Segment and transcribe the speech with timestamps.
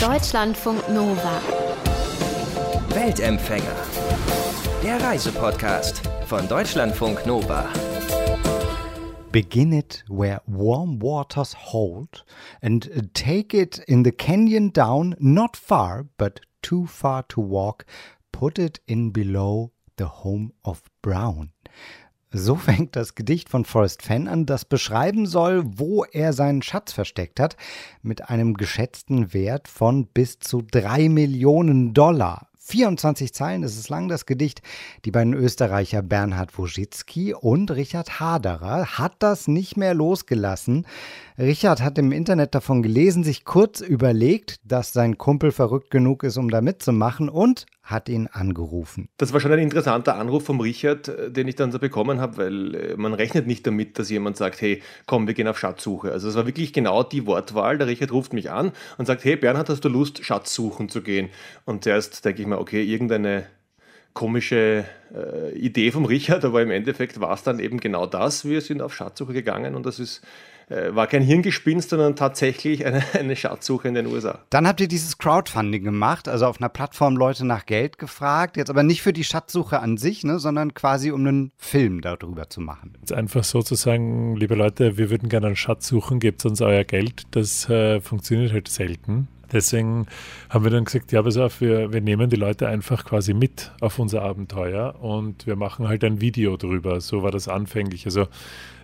[0.00, 1.42] Deutschlandfunk Nova.
[2.88, 3.76] Weltempfänger.
[4.82, 7.68] Der Reisepodcast von Deutschlandfunk Nova.
[9.30, 12.24] Begin it where warm waters hold
[12.62, 17.84] and take it in the canyon down, not far, but too far to walk.
[18.32, 21.50] Put it in below the home of Brown.
[22.32, 26.92] So fängt das Gedicht von Forrest Fenn an, das beschreiben soll, wo er seinen Schatz
[26.92, 27.56] versteckt hat,
[28.02, 32.46] mit einem geschätzten Wert von bis zu drei Millionen Dollar.
[32.60, 34.62] 24 Zeilen ist es lang, das Gedicht.
[35.04, 40.86] Die beiden Österreicher Bernhard Wojcicki und Richard Haderer hat das nicht mehr losgelassen.
[41.36, 46.36] Richard hat im Internet davon gelesen, sich kurz überlegt, dass sein Kumpel verrückt genug ist,
[46.36, 49.08] um da mitzumachen und hat ihn angerufen.
[49.16, 52.36] Das war schon ein interessanter Anruf vom Richard, äh, den ich dann so bekommen habe,
[52.38, 56.12] weil äh, man rechnet nicht damit, dass jemand sagt, hey, komm, wir gehen auf Schatzsuche.
[56.12, 57.78] Also es war wirklich genau die Wortwahl.
[57.78, 61.30] Der Richard ruft mich an und sagt, hey, Bernhard, hast du Lust, Schatzsuchen zu gehen?
[61.64, 63.46] Und zuerst denke ich mir, okay, irgendeine
[64.12, 68.44] komische äh, Idee vom Richard, aber im Endeffekt war es dann eben genau das.
[68.44, 70.22] Wir sind auf Schatzsuche gegangen und das ist
[70.70, 74.38] war kein Hirngespinst, sondern tatsächlich eine, eine Schatzsuche in den USA.
[74.50, 78.70] Dann habt ihr dieses Crowdfunding gemacht, also auf einer Plattform Leute nach Geld gefragt, jetzt
[78.70, 82.60] aber nicht für die Schatzsuche an sich, ne, sondern quasi um einen Film darüber zu
[82.60, 82.94] machen.
[83.00, 87.24] Jetzt einfach sozusagen, liebe Leute, wir würden gerne einen Schatz suchen, gebt uns euer Geld.
[87.32, 89.28] Das äh, funktioniert halt selten.
[89.52, 90.06] Deswegen
[90.48, 93.72] haben wir dann gesagt, ja, pass auf, wir, wir nehmen die Leute einfach quasi mit
[93.80, 97.00] auf unser Abenteuer und wir machen halt ein Video drüber.
[97.00, 98.06] So war das anfänglich.
[98.06, 98.26] Also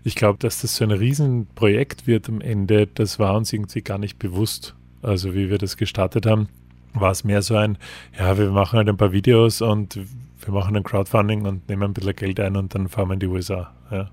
[0.05, 3.98] ich glaube, dass das so ein Riesenprojekt wird am Ende, das war uns irgendwie gar
[3.98, 4.75] nicht bewusst.
[5.03, 6.48] Also wie wir das gestartet haben,
[6.94, 7.78] war es mehr so ein,
[8.19, 9.98] ja, wir machen halt ein paar Videos und
[10.41, 13.20] wir machen ein Crowdfunding und nehmen ein bisschen Geld ein und dann fahren wir in
[13.20, 13.72] die USA.
[13.91, 14.11] Ja.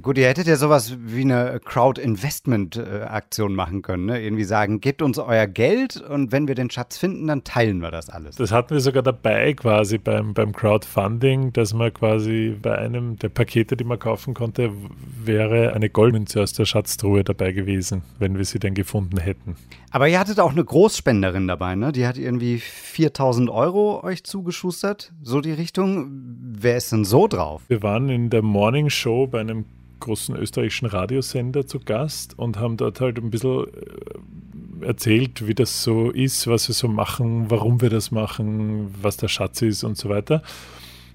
[0.00, 4.06] Gut, ihr hättet ja sowas wie eine Crowd-Investment-Aktion machen können.
[4.06, 4.22] Ne?
[4.22, 7.90] Irgendwie sagen, gebt uns euer Geld und wenn wir den Schatz finden, dann teilen wir
[7.90, 8.36] das alles.
[8.36, 13.28] Das hatten wir sogar dabei quasi beim, beim Crowdfunding, dass man quasi bei einem der
[13.28, 14.72] Pakete, die man kaufen konnte,
[15.22, 19.56] wäre eine Goldmünze aus der Schatztruhe dabei gewesen, wenn wir sie denn gefunden hätten.
[19.90, 21.92] Aber ihr hattet auch eine Großspenderin dabei, ne?
[21.92, 26.08] Die hat irgendwie 4000 Euro euch zugeschustert, so die Richtung.
[26.54, 27.60] Wer ist denn so drauf?
[27.68, 29.64] Wir waren in der Morning Show bei einem
[30.00, 35.82] großen österreichischen Radiosender zu Gast und haben dort halt ein bisschen äh, erzählt, wie das
[35.82, 39.96] so ist, was wir so machen, warum wir das machen, was der Schatz ist und
[39.96, 40.42] so weiter.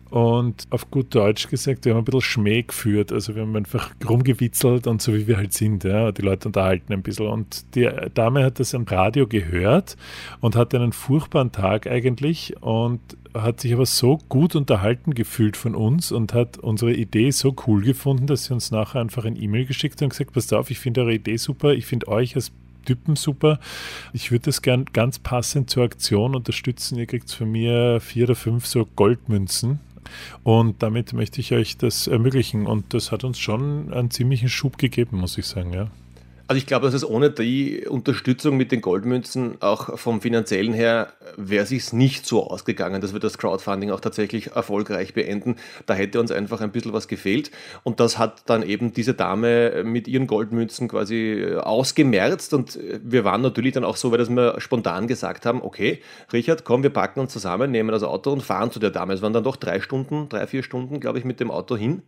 [0.10, 3.12] Und auf gut Deutsch gesagt, wir haben ein bisschen Schmäh geführt.
[3.12, 6.94] Also wir haben einfach rumgewitzelt und so wie wir halt sind, ja, die Leute unterhalten
[6.94, 7.28] ein bisschen.
[7.28, 9.98] Und die Dame hat das am Radio gehört
[10.40, 13.02] und hatte einen furchtbaren Tag eigentlich und
[13.34, 17.84] hat sich aber so gut unterhalten gefühlt von uns und hat unsere Idee so cool
[17.84, 20.80] gefunden, dass sie uns nachher einfach ein E-Mail geschickt hat und gesagt, passt auf, ich
[20.80, 22.52] finde eure Idee super, ich finde euch als
[22.86, 23.60] Typen super.
[24.14, 26.98] Ich würde das gern ganz passend zur Aktion unterstützen.
[26.98, 29.80] Ihr kriegt von mir vier oder fünf so Goldmünzen.
[30.44, 32.66] Und damit möchte ich euch das ermöglichen.
[32.66, 35.90] Und das hat uns schon einen ziemlichen Schub gegeben, muss ich sagen, ja.
[36.50, 41.12] Also ich glaube, dass es ohne die Unterstützung mit den Goldmünzen auch vom finanziellen her
[41.36, 45.58] wäre sich nicht so ausgegangen, dass wir das Crowdfunding auch tatsächlich erfolgreich beenden.
[45.88, 47.52] Da hätte uns einfach ein bisschen was gefehlt.
[47.84, 52.54] Und das hat dann eben diese Dame mit ihren Goldmünzen quasi ausgemerzt.
[52.54, 56.00] Und wir waren natürlich dann auch so, weil wir spontan gesagt haben, okay,
[56.32, 59.14] Richard, komm, wir packen uns zusammen, nehmen das Auto und fahren zu der Dame.
[59.14, 62.04] Es waren dann doch drei Stunden, drei, vier Stunden, glaube ich, mit dem Auto hin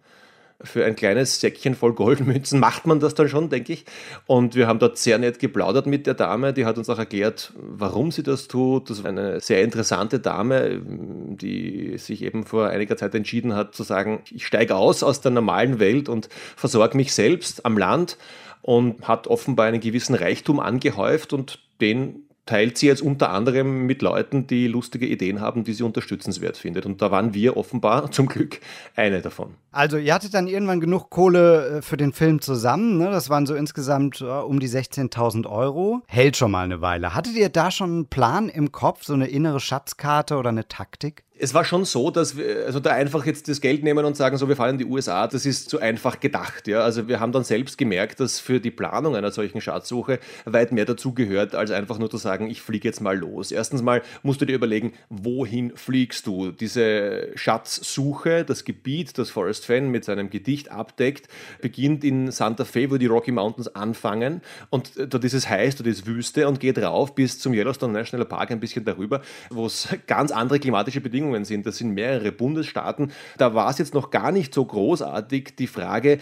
[0.62, 3.86] für ein kleines Säckchen voll Goldmünzen macht man das dann schon, denke ich.
[4.26, 6.54] Und wir haben dort sehr nett geplaudert mit der Dame.
[6.54, 8.90] Die hat uns auch erklärt, warum sie das tut.
[8.90, 13.84] Das war eine sehr interessante Dame, die sich eben vor einiger Zeit entschieden hat zu
[13.84, 18.18] sagen, ich steige aus aus der normalen Welt und versorge mich selbst am Land
[18.62, 24.02] und hat offenbar einen gewissen Reichtum angehäuft und den teilt sie jetzt unter anderem mit
[24.02, 26.88] Leuten, die lustige Ideen haben, die sie unterstützenswert findet.
[26.88, 28.60] Und da waren wir offenbar zum Glück
[28.96, 29.54] eine davon.
[29.72, 32.98] Also ihr hattet dann irgendwann genug Kohle äh, für den Film zusammen.
[32.98, 33.12] Ne?
[33.12, 36.02] Das waren so insgesamt äh, um die 16.000 Euro.
[36.08, 37.14] Hält schon mal eine Weile.
[37.14, 41.24] Hattet ihr da schon einen Plan im Kopf, so eine innere Schatzkarte oder eine Taktik?
[41.42, 44.38] Es war schon so, dass wir, also da einfach jetzt das Geld nehmen und sagen,
[44.38, 46.68] so wir fahren in die USA, das ist zu einfach gedacht.
[46.68, 46.82] Ja?
[46.82, 50.84] Also wir haben dann selbst gemerkt, dass für die Planung einer solchen Schatzsuche weit mehr
[50.84, 53.52] dazu gehört, als einfach nur zu sagen, ich fliege jetzt mal los.
[53.52, 56.52] Erstens mal musst du dir überlegen, wohin fliegst du?
[56.52, 61.30] Diese Schatzsuche, das Gebiet, das Forrest Fenn mit seinem Gedicht abdeckt,
[61.62, 65.88] beginnt in Santa Fe, wo die Rocky Mountains anfangen und dort ist es heiß, dort
[65.88, 69.88] ist Wüste und geht rauf bis zum Yellowstone National Park ein bisschen darüber, wo es
[70.08, 71.66] ganz andere klimatische Bedingungen Bedingungen sind.
[71.66, 73.12] Das sind mehrere Bundesstaaten.
[73.38, 76.20] Da war es jetzt noch gar nicht so großartig die Frage,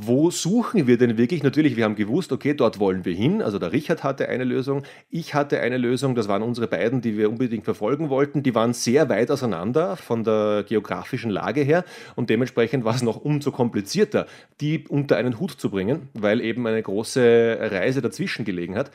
[0.00, 1.42] wo suchen wir denn wirklich?
[1.42, 3.42] Natürlich, wir haben gewusst, okay, dort wollen wir hin.
[3.42, 7.18] Also der Richard hatte eine Lösung, ich hatte eine Lösung, das waren unsere beiden, die
[7.18, 8.44] wir unbedingt verfolgen wollten.
[8.44, 11.84] Die waren sehr weit auseinander von der geografischen Lage her
[12.14, 14.26] und dementsprechend war es noch umso komplizierter,
[14.60, 18.92] die unter einen Hut zu bringen, weil eben eine große Reise dazwischen gelegen hat.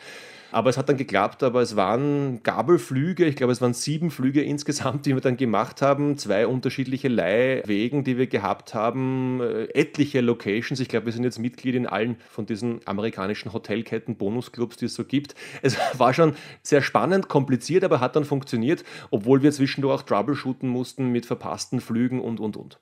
[0.54, 4.42] Aber es hat dann geklappt, aber es waren Gabelflüge, ich glaube, es waren sieben Flüge
[4.44, 10.22] insgesamt, die wir dann gemacht haben, zwei unterschiedliche Leihwegen, die wir gehabt haben, äh, etliche
[10.22, 10.80] Locations.
[10.80, 14.94] Ich glaube, wir sind jetzt Mitglied in allen von diesen amerikanischen Hotelketten, Bonusclubs, die es
[14.94, 15.34] so gibt.
[15.64, 20.70] Es war schon sehr spannend, kompliziert, aber hat dann funktioniert, obwohl wir zwischendurch auch troubleshooten
[20.70, 22.80] mussten mit verpassten Flügen und, und, und.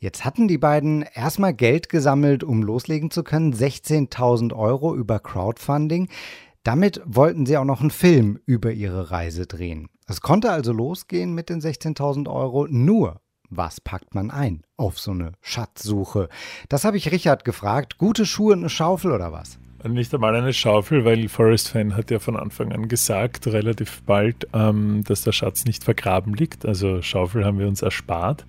[0.00, 6.08] Jetzt hatten die beiden erstmal Geld gesammelt, um loslegen zu können, 16.000 Euro über Crowdfunding.
[6.68, 9.88] Damit wollten sie auch noch einen Film über ihre Reise drehen.
[10.06, 12.66] Es konnte also losgehen mit den 16.000 Euro.
[12.68, 16.28] Nur, was packt man ein auf so eine Schatzsuche?
[16.68, 17.96] Das habe ich Richard gefragt.
[17.96, 19.58] Gute Schuhe und eine Schaufel oder was?
[19.82, 24.46] Nicht einmal eine Schaufel, weil Forrest Fan hat ja von Anfang an gesagt, relativ bald,
[24.52, 26.66] ähm, dass der Schatz nicht vergraben liegt.
[26.66, 28.44] Also Schaufel haben wir uns erspart.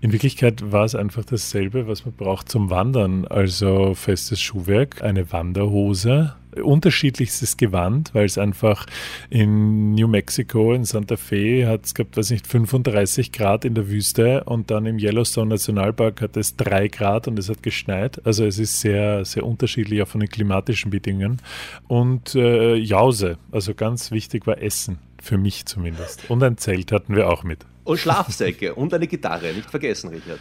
[0.00, 3.26] In Wirklichkeit war es einfach dasselbe, was man braucht zum Wandern.
[3.26, 8.86] Also festes Schuhwerk, eine Wanderhose, unterschiedlichstes Gewand, weil es einfach
[9.30, 13.88] in New Mexico, in Santa Fe, hat es gehabt, weiß nicht, 35 Grad in der
[13.88, 18.20] Wüste und dann im Yellowstone Nationalpark hat es 3 Grad und es hat geschneit.
[18.24, 21.40] Also es ist sehr, sehr unterschiedlich auch von den klimatischen Bedingungen.
[21.86, 26.28] Und äh, Jause, also ganz wichtig war Essen, für mich zumindest.
[26.30, 27.66] Und ein Zelt hatten wir auch mit.
[27.84, 30.40] Und Schlafsäcke und eine Gitarre, nicht vergessen, Richard.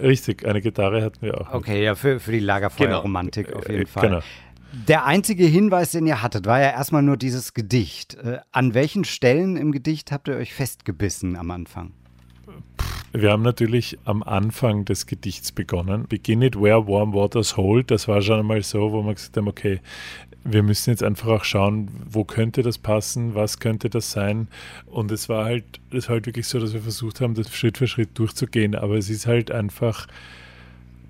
[0.00, 1.52] Richtig, eine Gitarre hatten wir auch.
[1.52, 1.82] Okay, mit.
[1.84, 3.58] ja, für, für die Lagerfeuerromantik genau.
[3.58, 4.08] auf jeden äh, Fall.
[4.08, 4.20] Genau.
[4.88, 8.14] Der einzige Hinweis, den ihr hattet, war ja erstmal nur dieses Gedicht.
[8.14, 11.92] Äh, an welchen Stellen im Gedicht habt ihr euch festgebissen am Anfang?
[13.12, 16.06] Wir haben natürlich am Anfang des Gedichts begonnen.
[16.08, 17.92] Begin it where warm waters hold.
[17.92, 19.80] Das war schon einmal so, wo wir gesagt haben, okay,
[20.42, 24.48] wir müssen jetzt einfach auch schauen, wo könnte das passen, was könnte das sein.
[24.86, 27.78] Und es war halt, es war halt wirklich so, dass wir versucht haben, das Schritt
[27.78, 28.74] für Schritt durchzugehen.
[28.74, 30.08] Aber es ist halt einfach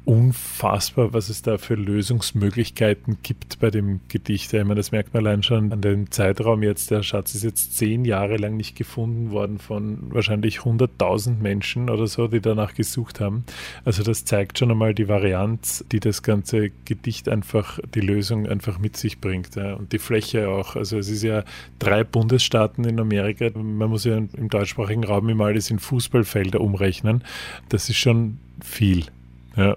[0.05, 4.53] unfassbar, was es da für Lösungsmöglichkeiten gibt bei dem Gedicht.
[4.53, 6.91] Ich meine, das merkt man allein schon an dem Zeitraum jetzt.
[6.91, 12.07] Der Schatz ist jetzt zehn Jahre lang nicht gefunden worden von wahrscheinlich 100.000 Menschen oder
[12.07, 13.45] so, die danach gesucht haben.
[13.85, 18.79] Also das zeigt schon einmal die Varianz, die das ganze Gedicht einfach, die Lösung einfach
[18.79, 19.57] mit sich bringt.
[19.57, 19.75] Ja.
[19.75, 20.77] Und die Fläche auch.
[20.77, 21.45] Also es ist ja
[21.79, 23.51] drei Bundesstaaten in Amerika.
[23.55, 27.25] Man muss ja im deutschsprachigen Raum immer alles in Fußballfelder umrechnen.
[27.71, 29.07] Das ist schon viel.
[29.57, 29.77] Ja.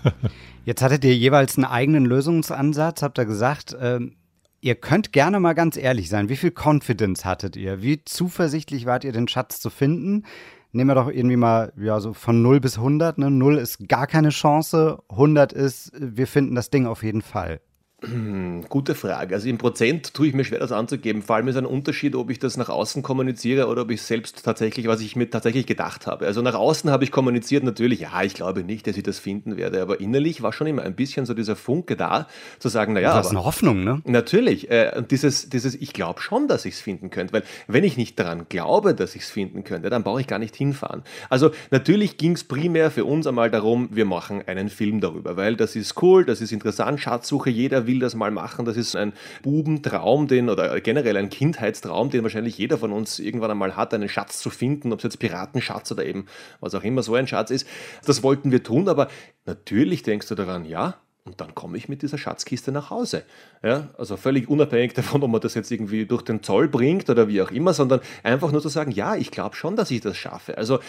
[0.64, 3.76] Jetzt hattet ihr jeweils einen eigenen Lösungsansatz, habt ihr gesagt.
[3.80, 4.16] Ähm,
[4.60, 6.28] ihr könnt gerne mal ganz ehrlich sein.
[6.28, 7.82] Wie viel Confidence hattet ihr?
[7.82, 10.24] Wie zuversichtlich wart ihr, den Schatz zu finden?
[10.72, 13.18] Nehmen wir doch irgendwie mal ja, so von 0 bis 100.
[13.18, 13.30] Ne?
[13.30, 17.60] 0 ist gar keine Chance, 100 ist, wir finden das Ding auf jeden Fall.
[18.68, 19.34] Gute Frage.
[19.34, 21.22] Also im Prozent tue ich mir schwer, das anzugeben.
[21.22, 24.44] Vor allem ist ein Unterschied, ob ich das nach außen kommuniziere oder ob ich selbst
[24.44, 26.26] tatsächlich, was ich mir tatsächlich gedacht habe.
[26.26, 29.56] Also nach außen habe ich kommuniziert natürlich, ja, ich glaube nicht, dass ich das finden
[29.56, 32.26] werde, aber innerlich war schon immer ein bisschen so dieser Funke da,
[32.58, 33.14] zu sagen, naja.
[33.14, 34.00] Das ist eine Hoffnung, ne?
[34.06, 34.70] Natürlich.
[34.70, 37.96] Äh, und dieses, dieses, ich glaube schon, dass ich es finden könnte, weil wenn ich
[37.96, 41.02] nicht daran glaube, dass ich es finden könnte, dann brauche ich gar nicht hinfahren.
[41.28, 45.56] Also natürlich ging es primär für uns einmal darum, wir machen einen Film darüber, weil
[45.56, 48.64] das ist cool, das ist interessant, Schatzsuche, jeder will will das mal machen.
[48.64, 53.50] Das ist ein Bubentraum, den oder generell ein Kindheitstraum, den wahrscheinlich jeder von uns irgendwann
[53.50, 56.26] einmal hat, einen Schatz zu finden, ob es jetzt Piratenschatz oder eben
[56.60, 57.66] was auch immer so ein Schatz ist.
[58.06, 59.08] Das wollten wir tun, aber
[59.44, 63.24] natürlich denkst du daran, ja, und dann komme ich mit dieser Schatzkiste nach Hause.
[63.62, 67.28] Ja, also völlig unabhängig davon, ob man das jetzt irgendwie durch den Zoll bringt oder
[67.28, 70.16] wie auch immer, sondern einfach nur zu sagen, ja, ich glaube schon, dass ich das
[70.16, 70.56] schaffe.
[70.56, 70.80] Also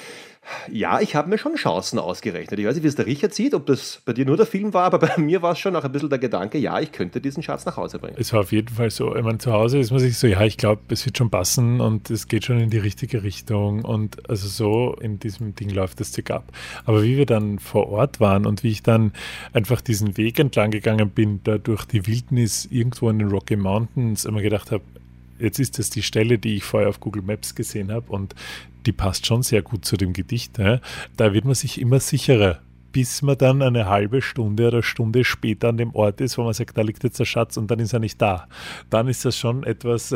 [0.71, 2.59] ja, ich habe mir schon Chancen ausgerechnet.
[2.59, 4.73] Ich weiß nicht, wie es der Richard sieht, ob das bei dir nur der Film
[4.73, 7.21] war, aber bei mir war es schon auch ein bisschen der Gedanke, ja, ich könnte
[7.21, 8.15] diesen Schatz nach Hause bringen.
[8.17, 9.15] Es war auf jeden Fall so.
[9.15, 11.79] Ich meine, zu Hause ist man sich so, ja, ich glaube, es wird schon passen
[11.79, 15.99] und es geht schon in die richtige Richtung und also so in diesem Ding läuft
[15.99, 16.45] das Zeug ab.
[16.85, 19.13] Aber wie wir dann vor Ort waren und wie ich dann
[19.53, 24.25] einfach diesen Weg entlang gegangen bin, da durch die Wildnis irgendwo in den Rocky Mountains,
[24.25, 24.83] immer gedacht habe,
[25.41, 28.35] jetzt ist das die Stelle, die ich vorher auf Google Maps gesehen habe und
[28.85, 30.57] die passt schon sehr gut zu dem Gedicht.
[30.57, 30.81] Ne?
[31.17, 32.59] Da wird man sich immer sicherer,
[32.91, 36.53] bis man dann eine halbe Stunde oder Stunde später an dem Ort ist, wo man
[36.53, 38.47] sagt, da liegt jetzt der Schatz und dann ist er nicht da.
[38.89, 40.15] Dann ist das schon etwas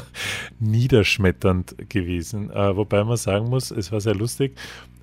[0.60, 2.50] niederschmetternd gewesen.
[2.50, 4.56] Äh, wobei man sagen muss, es war sehr lustig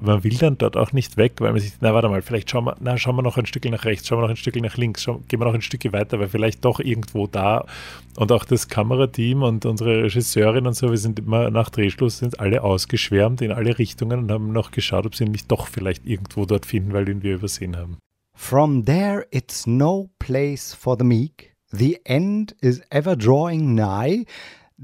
[0.04, 2.66] man will dann dort auch nicht weg, weil man sich, na warte mal, vielleicht schauen
[2.66, 4.78] wir, na, schauen wir noch ein Stück nach rechts, schauen wir noch ein Stück nach
[4.78, 7.66] links, schauen, gehen wir noch ein Stück weiter, weil vielleicht doch irgendwo da
[8.18, 12.40] und auch das Kamerateam und unsere Regisseurin und so, wir sind immer nach Drehschluss, sind
[12.40, 16.46] alle ausgeschwärmt in alle Richtungen und haben noch geschaut, ob sie nicht doch vielleicht irgendwo
[16.46, 17.98] dort finden, weil den wir übersehen haben.
[18.36, 21.54] From there it's no place for the meek.
[21.72, 24.26] The end is ever drawing nigh.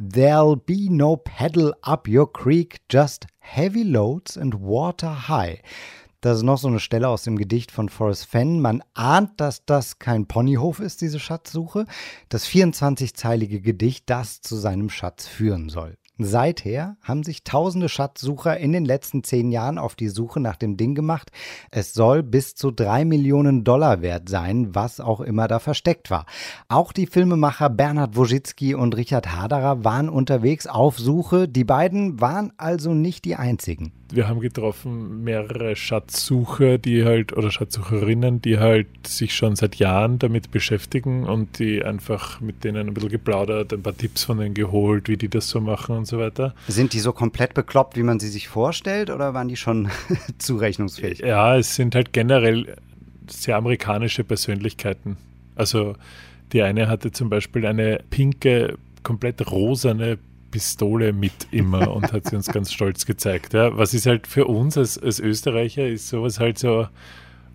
[0.01, 5.61] There'll be no paddle up your creek, just heavy loads and water high.
[6.21, 8.61] Das ist noch so eine Stelle aus dem Gedicht von Forrest Fenn.
[8.61, 11.85] Man ahnt, dass das kein Ponyhof ist, diese Schatzsuche.
[12.29, 15.97] Das 24-zeilige Gedicht, das zu seinem Schatz führen soll.
[16.21, 20.75] Seither haben sich tausende Schatzsucher in den letzten zehn Jahren auf die Suche nach dem
[20.75, 21.31] Ding gemacht.
[21.71, 26.25] Es soll bis zu drei Millionen Dollar wert sein, was auch immer da versteckt war.
[26.67, 31.47] Auch die Filmemacher Bernhard Wojcicki und Richard Haderer waren unterwegs auf Suche.
[31.47, 33.98] Die beiden waren also nicht die einzigen.
[34.11, 40.19] Wir haben getroffen mehrere Schatzsucher, die halt, oder Schatzsucherinnen, die halt sich schon seit Jahren
[40.19, 44.53] damit beschäftigen und die einfach mit denen ein bisschen geplaudert, ein paar Tipps von denen
[44.53, 46.55] geholt, wie die das so machen und so weiter.
[46.67, 49.89] Sind die so komplett bekloppt, wie man sie sich vorstellt, oder waren die schon
[50.39, 51.19] zurechnungsfähig?
[51.19, 52.75] Ja, es sind halt generell
[53.27, 55.17] sehr amerikanische Persönlichkeiten.
[55.55, 55.95] Also
[56.51, 60.17] die eine hatte zum Beispiel eine pinke, komplett rosane
[60.49, 63.53] Pistole mit immer und hat sie uns ganz stolz gezeigt.
[63.53, 63.77] Ja.
[63.77, 66.87] Was ist halt für uns als, als Österreicher, ist sowas halt so,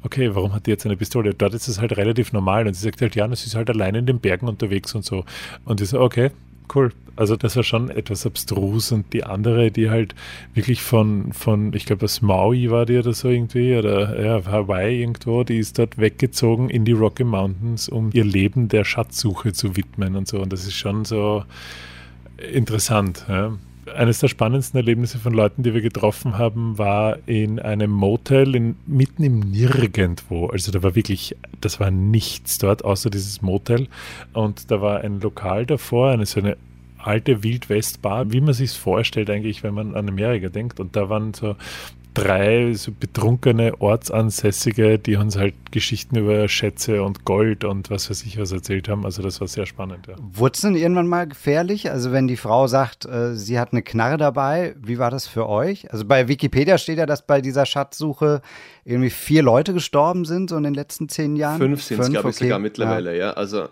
[0.03, 1.35] okay, warum hat die jetzt eine Pistole?
[1.35, 2.67] Dort ist es halt relativ normal.
[2.67, 5.25] Und sie sagt halt, ja, das ist halt allein in den Bergen unterwegs und so.
[5.65, 6.31] Und ich so, okay,
[6.75, 6.93] cool.
[7.17, 10.17] Also das war schon etwas abstrus und die andere, die halt
[10.53, 15.01] wirklich von, von ich glaube, aus Maui war die oder so irgendwie oder ja, Hawaii
[15.01, 19.77] irgendwo, die ist dort weggezogen in die Rocky Mountains, um ihr Leben der Schatzsuche zu
[19.77, 20.41] widmen und so.
[20.41, 21.45] Und das ist schon so
[22.39, 23.25] interessant.
[23.29, 23.53] Ja
[23.93, 28.77] eines der spannendsten Erlebnisse von Leuten, die wir getroffen haben, war in einem Motel in,
[28.87, 30.47] mitten im Nirgendwo.
[30.47, 33.89] Also da war wirklich, das war nichts dort, außer dieses Motel.
[34.33, 36.57] Und da war ein Lokal davor, eine so eine
[36.99, 40.81] alte Wildwestbar, wie man sich vorstellt eigentlich, wenn man an Amerika denkt.
[40.81, 41.57] Und da waren so
[42.15, 48.25] drei so betrunkene Ortsansässige, die uns halt Geschichten über Schätze und Gold und was weiß
[48.25, 49.05] ich was erzählt haben.
[49.05, 50.07] Also das war sehr spannend.
[50.07, 50.15] Ja.
[50.19, 51.91] Wurde es denn irgendwann mal gefährlich?
[51.91, 55.49] Also wenn die Frau sagt, äh, sie hat eine Knarre dabei, wie war das für
[55.49, 55.93] euch?
[55.93, 58.41] Also bei Wikipedia steht ja, dass bei dieser Schatzsuche
[58.85, 61.59] irgendwie vier Leute gestorben sind so in den letzten zehn Jahren.
[61.59, 62.45] Fünf sind es, glaube ich, okay.
[62.45, 63.29] sogar mittlerweile, ja.
[63.29, 63.33] ja.
[63.33, 63.69] Also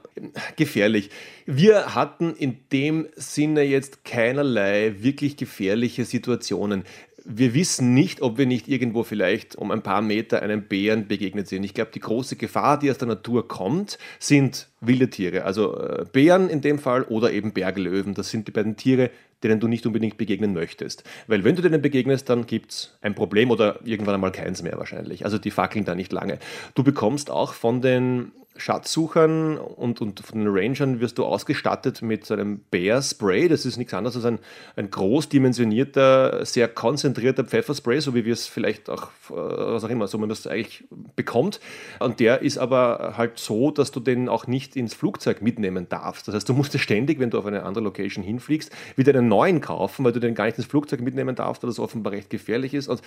[0.57, 1.11] gefährlich.
[1.47, 6.85] Wir hatten in dem Sinne jetzt keinerlei wirklich gefährliche Situationen
[7.25, 11.49] wir wissen nicht, ob wir nicht irgendwo vielleicht um ein paar Meter einem Bären begegnet
[11.49, 11.65] sind.
[11.65, 15.45] Ich glaube, die große Gefahr, die aus der Natur kommt, sind wilde Tiere.
[15.45, 18.15] Also äh, Bären in dem Fall oder eben Berglöwen.
[18.15, 19.11] Das sind die beiden Tiere,
[19.43, 21.05] denen du nicht unbedingt begegnen möchtest.
[21.27, 24.79] Weil wenn du denen begegnest, dann gibt es ein Problem oder irgendwann einmal keins mehr
[24.79, 25.25] wahrscheinlich.
[25.25, 26.39] Also die fackeln da nicht lange.
[26.75, 32.25] Du bekommst auch von den Schatzsuchern und, und von den Rangern wirst du ausgestattet mit
[32.25, 33.49] so einem Bear Spray.
[33.49, 34.39] Das ist nichts anderes als ein,
[34.77, 40.07] ein großdimensionierter, sehr konzentrierter Pfefferspray, so wie wir es vielleicht auch, äh, was auch immer,
[40.07, 40.85] so man das eigentlich
[41.17, 41.59] bekommt.
[41.99, 46.29] Und der ist aber halt so, dass du den auch nicht ins Flugzeug mitnehmen darfst.
[46.29, 49.61] Das heißt, du musst ständig, wenn du auf eine andere Location hinfliegst, wieder einen neuen
[49.61, 52.75] kaufen, weil du den gar nicht ins Flugzeug mitnehmen darfst, weil das offenbar recht gefährlich
[52.75, 52.87] ist.
[52.87, 53.03] Und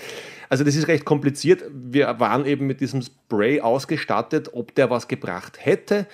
[0.50, 1.64] also das ist recht kompliziert.
[1.72, 6.08] Wir waren eben mit diesem Spray ausgestattet, ob der was gebracht gebracht hätte,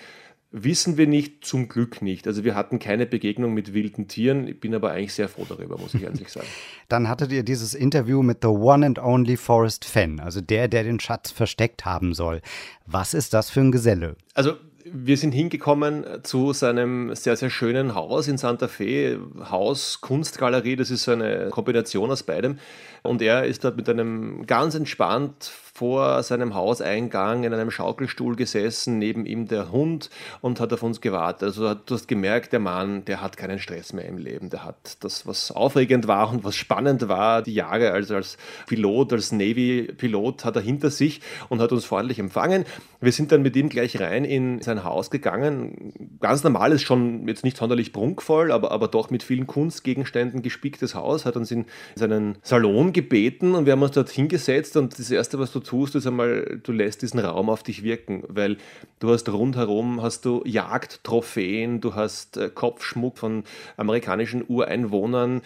[0.53, 2.27] wissen wir nicht, zum Glück nicht.
[2.27, 4.47] Also wir hatten keine Begegnung mit wilden Tieren.
[4.47, 6.47] Ich bin aber eigentlich sehr froh darüber, muss ich ehrlich sagen.
[6.89, 10.83] Dann hattet ihr dieses Interview mit The One and Only Forest Fenn, also der, der
[10.83, 12.41] den Schatz versteckt haben soll.
[12.85, 14.17] Was ist das für ein Geselle?
[14.33, 19.19] Also wir sind hingekommen zu seinem sehr, sehr schönen Haus in Santa Fe.
[19.49, 22.59] Haus, Kunstgalerie, das ist so eine Kombination aus beidem.
[23.03, 28.99] Und er ist dort mit einem ganz entspannt vor seinem Hauseingang in einem Schaukelstuhl gesessen,
[28.99, 30.09] neben ihm der Hund
[30.41, 31.43] und hat auf uns gewartet.
[31.43, 34.49] Also du hast gemerkt, der Mann, der hat keinen Stress mehr im Leben.
[34.49, 38.37] Der hat das, was aufregend war und was spannend war, die Jahre also als
[38.67, 42.65] Pilot, als Navy-Pilot hat er hinter sich und hat uns freundlich empfangen.
[42.99, 45.93] Wir sind dann mit ihm gleich rein in sein Haus gegangen.
[46.19, 51.25] Ganz normales, schon jetzt nicht sonderlich prunkvoll, aber, aber doch mit vielen Kunstgegenständen gespicktes Haus,
[51.25, 55.39] hat uns in seinen Salon gebeten und wir haben uns dort hingesetzt und das Erste,
[55.39, 58.57] was du tust, ist einmal, du lässt diesen Raum auf dich wirken, weil
[58.99, 63.43] du hast rundherum, hast du Jagdtrophäen, du hast äh, Kopfschmuck von
[63.77, 65.41] amerikanischen Ureinwohnern,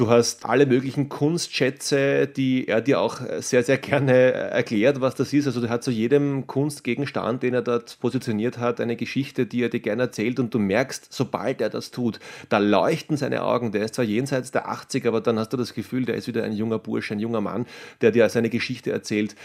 [0.00, 5.30] Du hast alle möglichen Kunstschätze, die er dir auch sehr, sehr gerne erklärt, was das
[5.34, 5.46] ist.
[5.46, 9.68] Also er hat zu jedem Kunstgegenstand, den er dort positioniert hat, eine Geschichte, die er
[9.68, 13.72] dir gerne erzählt und du merkst, sobald er das tut, da leuchten seine Augen.
[13.72, 16.44] Der ist zwar jenseits der 80, aber dann hast du das Gefühl, der ist wieder
[16.44, 17.66] ein junger Bursch, ein junger Mann,
[18.00, 19.36] der dir seine Geschichte erzählt.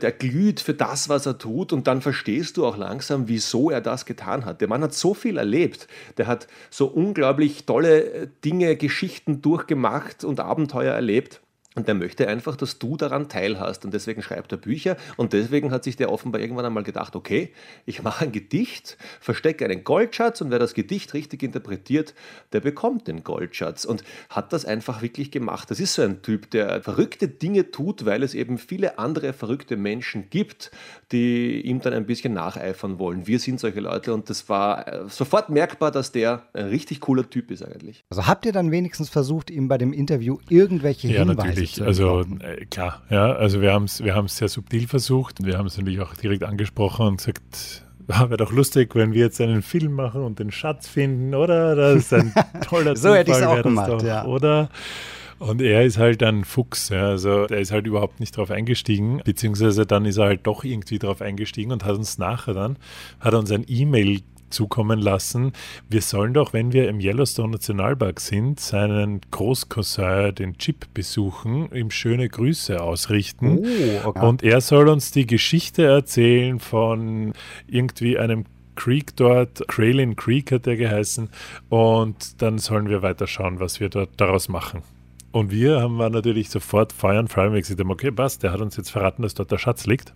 [0.00, 3.82] Der glüht für das, was er tut und dann verstehst du auch langsam, wieso er
[3.82, 4.62] das getan hat.
[4.62, 5.88] Der Mann hat so viel erlebt.
[6.16, 11.40] Der hat so unglaublich tolle Dinge, Geschichten durchgemacht gemacht und Abenteuer erlebt.
[11.76, 13.84] Und der möchte einfach, dass du daran teilhast.
[13.84, 14.96] Und deswegen schreibt er Bücher.
[15.16, 17.52] Und deswegen hat sich der offenbar irgendwann einmal gedacht, okay,
[17.86, 22.14] ich mache ein Gedicht, verstecke einen Goldschatz und wer das Gedicht richtig interpretiert,
[22.52, 23.84] der bekommt den Goldschatz.
[23.84, 25.70] Und hat das einfach wirklich gemacht.
[25.70, 29.76] Das ist so ein Typ, der verrückte Dinge tut, weil es eben viele andere verrückte
[29.76, 30.72] Menschen gibt,
[31.12, 33.28] die ihm dann ein bisschen nacheifern wollen.
[33.28, 37.30] Wir sind solche Leute und das war äh, sofort merkbar, dass der ein richtig cooler
[37.30, 38.04] Typ ist eigentlich.
[38.10, 41.59] Also habt ihr dann wenigstens versucht, ihm bei dem Interview irgendwelche ja, Hinweise natürlich.
[41.66, 43.32] Zu Also äh, klar, ja.
[43.32, 45.44] Also wir haben es wir haben's sehr subtil versucht.
[45.44, 49.20] Wir haben es natürlich auch direkt angesprochen und gesagt, ah, wäre doch lustig, wenn wir
[49.20, 51.76] jetzt einen Film machen und den Schatz finden, oder?
[51.76, 54.24] Das ist ein toller So hätte ich's Zufall, auch gemacht, doch, ja.
[54.24, 54.68] Oder?
[55.38, 59.22] Und er ist halt ein Fuchs, ja, also der ist halt überhaupt nicht drauf eingestiegen,
[59.24, 62.76] beziehungsweise dann ist er halt doch irgendwie drauf eingestiegen und hat uns nachher dann,
[63.20, 64.20] hat er uns ein E-Mail
[64.50, 65.52] zukommen lassen.
[65.88, 71.90] Wir sollen doch, wenn wir im Yellowstone Nationalpark sind, seinen Großcousin, den Chip, besuchen, ihm
[71.90, 73.58] schöne Grüße ausrichten.
[73.58, 74.26] Oh, okay.
[74.26, 77.32] Und er soll uns die Geschichte erzählen von
[77.66, 78.44] irgendwie einem
[78.76, 81.28] Creek dort, Kralin Creek hat der geheißen.
[81.68, 84.82] Und dann sollen wir weiter schauen, was wir dort daraus machen.
[85.32, 88.90] Und wir haben wir natürlich sofort Feuer und haben, okay, passt, der hat uns jetzt
[88.90, 90.12] verraten, dass dort der Schatz liegt.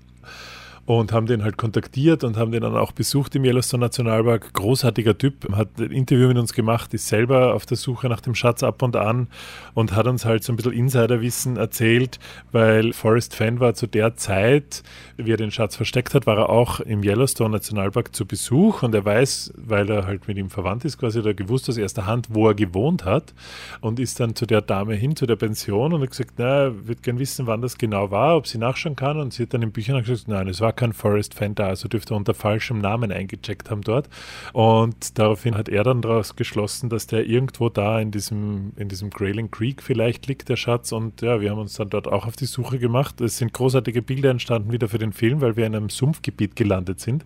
[0.86, 4.52] Und haben den halt kontaktiert und haben den dann auch besucht im Yellowstone Nationalpark.
[4.52, 8.34] Großartiger Typ, hat ein Interview mit uns gemacht, ist selber auf der Suche nach dem
[8.34, 9.28] Schatz ab und an
[9.72, 12.18] und hat uns halt so ein bisschen Insiderwissen erzählt,
[12.52, 14.82] weil Forrest Fenn war zu der Zeit,
[15.16, 18.94] wie er den Schatz versteckt hat, war er auch im Yellowstone Nationalpark zu Besuch und
[18.94, 22.28] er weiß, weil er halt mit ihm verwandt ist, quasi, oder gewusst aus erster Hand,
[22.30, 23.32] wo er gewohnt hat
[23.80, 26.86] und ist dann zu der Dame hin, zu der Pension und hat gesagt, na, er
[26.86, 29.62] wird gern wissen, wann das genau war, ob sie nachschauen kann und sie hat dann
[29.62, 32.78] in Büchern gesagt, nein, es war kein Forrest Fenn da, also dürfte er unter falschem
[32.78, 34.08] Namen eingecheckt haben dort
[34.52, 39.10] und daraufhin hat er dann daraus geschlossen, dass der irgendwo da in diesem, in diesem
[39.10, 42.36] Grayling Creek vielleicht liegt, der Schatz und ja, wir haben uns dann dort auch auf
[42.36, 43.20] die Suche gemacht.
[43.20, 47.00] Es sind großartige Bilder entstanden wieder für den Film, weil wir in einem Sumpfgebiet gelandet
[47.00, 47.24] sind,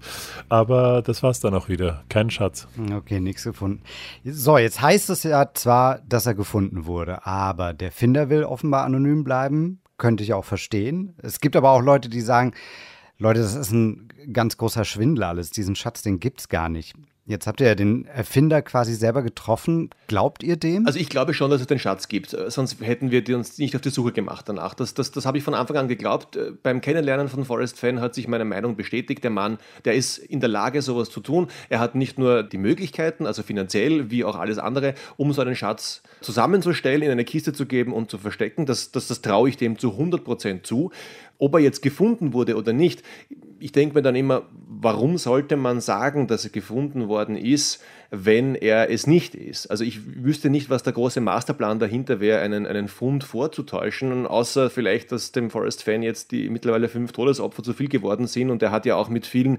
[0.48, 2.68] aber das war es dann auch wieder, kein Schatz.
[2.94, 3.82] Okay, nichts gefunden.
[4.24, 8.84] So, jetzt heißt es ja zwar, dass er gefunden wurde, aber der Finder will offenbar
[8.84, 9.80] anonym bleiben.
[9.98, 11.14] Könnte ich auch verstehen.
[11.22, 12.52] Es gibt aber auch Leute, die sagen,
[13.20, 15.50] Leute, das ist ein ganz großer Schwindel alles.
[15.50, 16.94] Diesen Schatz, den gibt's gar nicht.
[17.28, 19.90] Jetzt habt ihr ja den Erfinder quasi selber getroffen.
[20.06, 20.86] Glaubt ihr dem?
[20.86, 23.76] Also ich glaube schon, dass es den Schatz gibt, äh, sonst hätten wir uns nicht
[23.76, 24.72] auf die Suche gemacht danach.
[24.72, 26.36] Das, das, das habe ich von Anfang an geglaubt.
[26.36, 29.22] Äh, Beim Kennenlernen von Forrest Fenn hat sich meine Meinung bestätigt.
[29.24, 31.48] Der Mann, der ist in der Lage, sowas zu tun.
[31.68, 35.54] Er hat nicht nur die Möglichkeiten, also finanziell wie auch alles andere, um so einen
[35.54, 38.64] Schatz zusammenzustellen, in eine Kiste zu geben und zu verstecken.
[38.64, 40.92] Das, das, das traue ich dem zu 100% zu.
[41.38, 43.02] Ob er jetzt gefunden wurde oder nicht,
[43.60, 48.54] ich denke mir dann immer, warum sollte man sagen, dass er gefunden worden ist, wenn
[48.54, 49.66] er es nicht ist?
[49.66, 54.70] Also ich wüsste nicht, was der große Masterplan dahinter wäre, einen, einen Fund vorzutäuschen, außer
[54.70, 58.62] vielleicht, dass dem Forest Fan jetzt die mittlerweile fünf Todesopfer zu viel geworden sind und
[58.62, 59.58] er hat ja auch mit vielen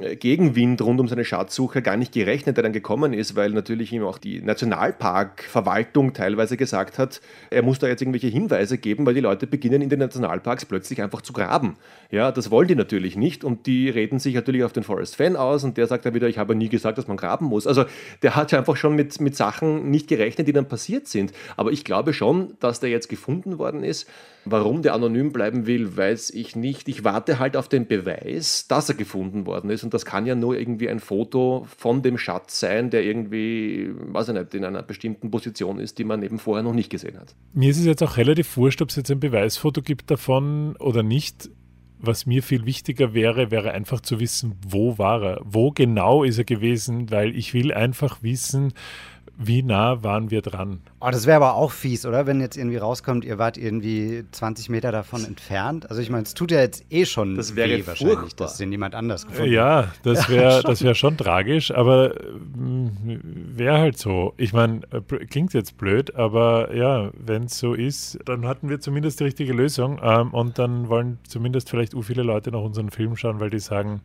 [0.00, 3.92] äh, Gegenwind rund um seine Schatzsuche gar nicht gerechnet, der dann gekommen ist, weil natürlich
[3.92, 9.14] ihm auch die Nationalparkverwaltung teilweise gesagt hat, er muss da jetzt irgendwelche Hinweise geben, weil
[9.14, 11.76] die Leute beginnen in den Nationalparks plötzlich einfach zu graben.
[12.12, 15.34] Ja, das wollen die natürlich nicht und die reden sich natürlich auf den Forest Fan
[15.34, 17.66] aus und der sagt dann wieder, ich habe nie gesagt, dass man graben muss.
[17.66, 17.87] Also
[18.22, 21.32] der hat ja einfach schon mit, mit Sachen nicht gerechnet, die dann passiert sind.
[21.56, 24.08] Aber ich glaube schon, dass der jetzt gefunden worden ist.
[24.44, 26.88] Warum der anonym bleiben will, weiß ich nicht.
[26.88, 29.84] Ich warte halt auf den Beweis, dass er gefunden worden ist.
[29.84, 34.28] Und das kann ja nur irgendwie ein Foto von dem Schatz sein, der irgendwie, weiß
[34.28, 37.34] ich nicht, in einer bestimmten Position ist, die man eben vorher noch nicht gesehen hat.
[37.52, 41.02] Mir ist es jetzt auch relativ wurscht, ob es jetzt ein Beweisfoto gibt davon oder
[41.02, 41.50] nicht.
[42.00, 46.38] Was mir viel wichtiger wäre, wäre einfach zu wissen, wo war er, wo genau ist
[46.38, 48.72] er gewesen, weil ich will einfach wissen,
[49.40, 50.80] wie nah waren wir dran.
[51.00, 52.26] Oh, das wäre aber auch fies, oder?
[52.26, 55.88] Wenn jetzt irgendwie rauskommt, ihr wart irgendwie 20 Meter davon entfernt.
[55.88, 58.48] Also ich meine, es tut ja jetzt eh schon Das wäre weh wahrscheinlich, furchtbar.
[58.48, 59.48] dass den jemand anders gefunden hat.
[59.58, 62.14] Ja, das wäre das wär schon tragisch, aber
[62.54, 64.34] wäre halt so.
[64.36, 68.80] Ich meine, äh, klingt jetzt blöd, aber ja, wenn es so ist, dann hatten wir
[68.80, 72.90] zumindest die richtige Lösung ähm, und dann wollen zumindest vielleicht u viele Leute noch unseren
[72.90, 74.00] Film schauen, weil die sagen,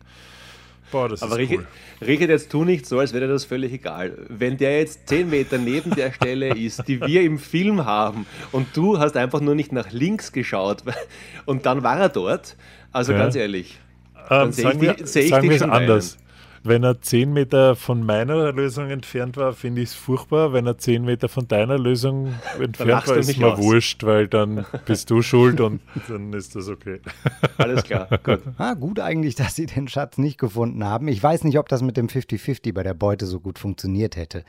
[0.90, 1.66] boah, das Aber ist Richard,
[2.00, 2.06] cool.
[2.06, 4.16] Richard, jetzt tu nicht so, als wäre dir das völlig egal.
[4.28, 8.68] Wenn der jetzt 10 Meter neben der Stelle ist, die wir im Film haben, und
[8.76, 10.82] du hast einfach nur nicht nach links geschaut
[11.46, 12.56] und dann war er dort,
[12.92, 13.18] also Ja.
[13.18, 13.78] ganz ehrlich,
[14.16, 16.18] Ähm, dann sehe ich wir, sehe ich dich anders.
[16.66, 20.54] Wenn er 10 Meter von meiner Lösung entfernt war, finde ich es furchtbar.
[20.54, 23.58] Wenn er 10 Meter von deiner Lösung entfernt war, ist mir aus.
[23.58, 27.00] wurscht, weil dann bist du schuld und dann ist das okay.
[27.58, 28.40] Alles klar, gut.
[28.56, 31.06] Ah, gut eigentlich, dass sie den Schatz nicht gefunden haben.
[31.08, 34.42] Ich weiß nicht, ob das mit dem 50-50 bei der Beute so gut funktioniert hätte.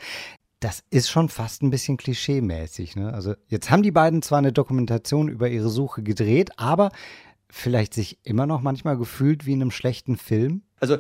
[0.62, 2.96] das ist schon fast ein bisschen klischeemäßig.
[2.96, 3.14] Ne?
[3.14, 6.92] Also jetzt haben die beiden zwar eine Dokumentation über ihre Suche gedreht, aber
[7.50, 10.64] vielleicht sich immer noch manchmal gefühlt wie in einem schlechten Film.
[10.80, 10.98] Also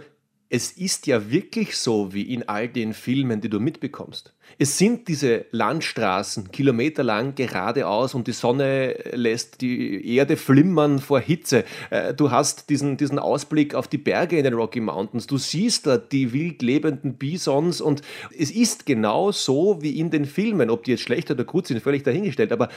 [0.49, 4.33] es ist ja wirklich so wie in all den Filmen, die du mitbekommst.
[4.59, 11.65] Es sind diese Landstraßen kilometerlang geradeaus und die Sonne lässt die Erde flimmern vor Hitze.
[11.89, 15.25] Äh, du hast diesen, diesen Ausblick auf die Berge in den Rocky Mountains.
[15.25, 18.01] Du siehst da die wild lebenden Bisons und
[18.37, 20.69] es ist genau so wie in den Filmen.
[20.69, 22.51] Ob die jetzt schlecht oder gut sind, völlig dahingestellt.
[22.51, 22.69] Aber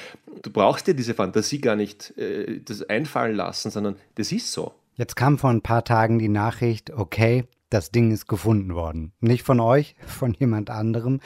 [0.43, 4.73] du brauchst dir diese Fantasie gar nicht äh, das einfallen lassen, sondern das ist so.
[4.97, 9.13] Jetzt kam vor ein paar Tagen die Nachricht, okay, das Ding ist gefunden worden.
[9.21, 11.21] Nicht von euch, von jemand anderem.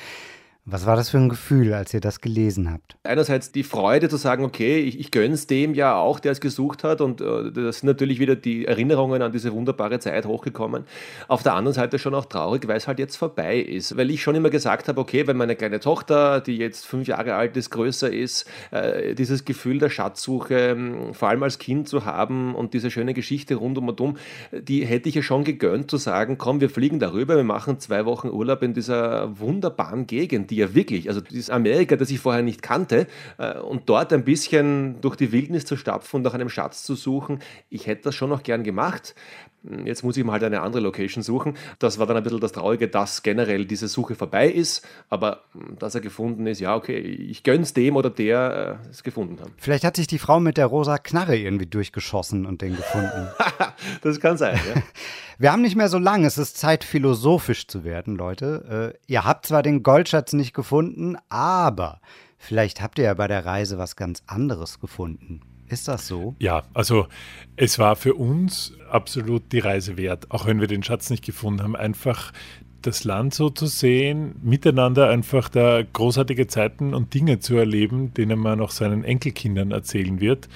[0.64, 2.96] Was war das für ein Gefühl, als ihr das gelesen habt?
[3.02, 6.40] Einerseits die Freude zu sagen, okay, ich, ich gönne es dem ja auch, der es
[6.40, 10.84] gesucht hat und äh, das sind natürlich wieder die Erinnerungen an diese wunderbare Zeit hochgekommen.
[11.26, 14.22] Auf der anderen Seite schon auch traurig, weil es halt jetzt vorbei ist, weil ich
[14.22, 17.70] schon immer gesagt habe, okay, wenn meine kleine Tochter, die jetzt fünf Jahre alt ist,
[17.70, 22.72] größer ist, äh, dieses Gefühl der Schatzsuche, ähm, vor allem als Kind zu haben und
[22.72, 24.16] diese schöne Geschichte rundum und um,
[24.52, 28.06] die hätte ich ja schon gegönnt zu sagen, komm, wir fliegen darüber, wir machen zwei
[28.06, 32.42] Wochen Urlaub in dieser wunderbaren Gegend die ja wirklich, also dieses Amerika, das ich vorher
[32.42, 33.06] nicht kannte,
[33.38, 36.94] äh, und dort ein bisschen durch die Wildnis zu stapfen und nach einem Schatz zu
[36.94, 39.14] suchen, ich hätte das schon noch gern gemacht.
[39.84, 41.56] Jetzt muss ich mal halt eine andere Location suchen.
[41.78, 45.78] Das war dann ein bisschen das Traurige, dass generell diese Suche vorbei ist, aber hm,
[45.78, 49.52] dass er gefunden ist, ja, okay, ich gönn's dem oder der äh, es gefunden haben.
[49.58, 53.28] Vielleicht hat sich die Frau mit der rosa Knarre irgendwie durchgeschossen und den gefunden.
[54.02, 54.82] das kann sein, ja.
[55.38, 56.26] Wir haben nicht mehr so lange.
[56.26, 58.94] Es ist Zeit, philosophisch zu werden, Leute.
[58.96, 62.00] Äh, ihr habt zwar den Goldschatz nicht gefunden, aber
[62.36, 65.40] vielleicht habt ihr ja bei der Reise was ganz anderes gefunden.
[65.72, 66.34] Ist das so?
[66.38, 67.06] Ja, also
[67.56, 71.62] es war für uns absolut die Reise wert, auch wenn wir den Schatz nicht gefunden
[71.62, 71.76] haben.
[71.76, 72.30] Einfach
[72.82, 78.38] das Land so zu sehen, miteinander einfach da großartige Zeiten und Dinge zu erleben, denen
[78.38, 80.50] man auch seinen Enkelkindern erzählen wird,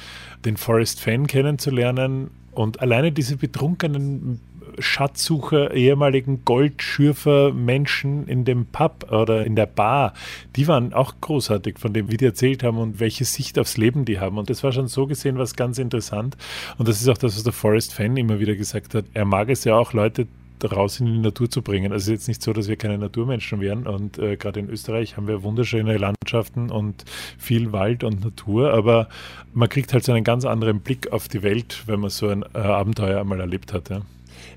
[0.44, 4.40] den Forest Fan kennenzulernen und alleine diese betrunkenen
[4.78, 10.14] Schatzsucher, ehemaligen Goldschürfer Menschen in dem Pub oder in der Bar,
[10.56, 14.04] die waren auch großartig von dem, wie die erzählt haben und welche Sicht aufs Leben
[14.04, 14.38] die haben.
[14.38, 16.36] Und das war schon so gesehen was ganz interessant.
[16.78, 19.04] Und das ist auch das, was der Forest Fan immer wieder gesagt hat.
[19.14, 20.26] Er mag es ja auch, Leute
[20.64, 21.92] raus in die Natur zu bringen.
[21.92, 24.70] Also es ist jetzt nicht so, dass wir keine Naturmenschen wären und äh, gerade in
[24.70, 27.04] Österreich haben wir wunderschöne Landschaften und
[27.38, 29.08] viel Wald und Natur, aber
[29.52, 32.42] man kriegt halt so einen ganz anderen Blick auf die Welt, wenn man so ein
[32.54, 33.90] äh, Abenteuer einmal erlebt hat.
[33.90, 34.02] Ja.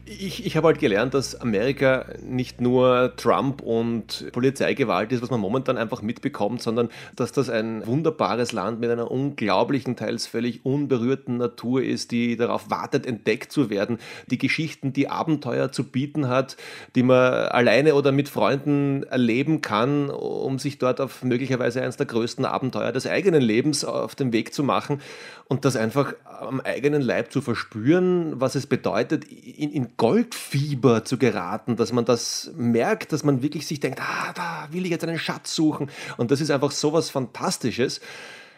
[0.06, 5.40] Ich, ich habe halt gelernt, dass Amerika nicht nur Trump und Polizeigewalt ist, was man
[5.40, 11.38] momentan einfach mitbekommt, sondern dass das ein wunderbares Land mit einer unglaublichen, teils völlig unberührten
[11.38, 16.58] Natur ist, die darauf wartet, entdeckt zu werden, die Geschichten, die Abenteuer zu bieten hat,
[16.96, 22.08] die man alleine oder mit Freunden erleben kann, um sich dort auf möglicherweise eines der
[22.08, 25.02] größten Abenteuer des eigenen Lebens auf den Weg zu machen
[25.50, 31.18] und das einfach am eigenen Leib zu verspüren, was es bedeutet, in, in Goldfieber zu
[31.18, 35.04] geraten, dass man das merkt, dass man wirklich sich denkt, ah, da will ich jetzt
[35.04, 35.90] einen Schatz suchen.
[36.18, 38.02] Und das ist einfach so was Fantastisches.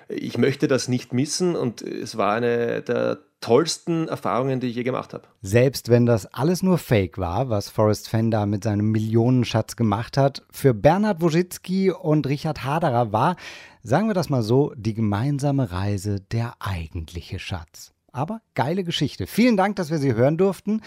[0.10, 4.84] Ich möchte das nicht missen und es war eine der tollsten Erfahrungen, die ich je
[4.84, 5.24] gemacht habe.
[5.41, 10.43] Selbst wenn das alles nur Fake war, was Forrest Fender mit seinem Millionenschatz gemacht hat,
[10.52, 13.36] für Bernhard Wojcicki und Richard Haderer war,
[13.84, 17.93] sagen wir das mal so, die gemeinsame Reise der eigentliche Schatz.
[18.12, 19.28] Aber geile Geschichte.
[19.28, 20.82] Vielen Dank, dass wir sie hören durften.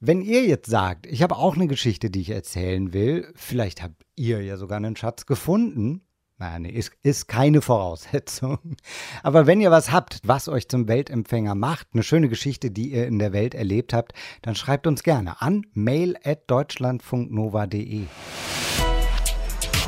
[0.00, 4.04] Wenn ihr jetzt sagt, ich habe auch eine Geschichte, die ich erzählen will, vielleicht habt
[4.16, 6.02] ihr ja sogar einen Schatz gefunden.
[6.36, 8.58] Nein, ist, ist keine Voraussetzung.
[9.22, 13.06] Aber wenn ihr was habt, was euch zum Weltempfänger macht, eine schöne Geschichte, die ihr
[13.06, 18.06] in der Welt erlebt habt, dann schreibt uns gerne an mail@deutschlandfunknova.de.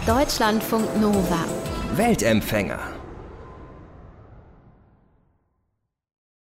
[0.07, 1.45] Deutschlandfunk Nova.
[1.97, 3.06] Weltempfänger.